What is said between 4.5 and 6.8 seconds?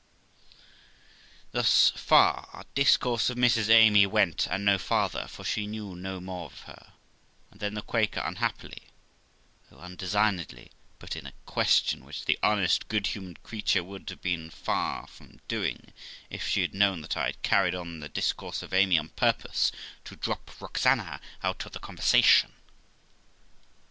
no farther, for she knew no more of